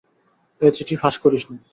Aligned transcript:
এ 0.61 0.67
চিঠি 0.75 0.95
ফাঁস 1.01 1.15
করিস 1.23 1.43
না। 1.49 1.55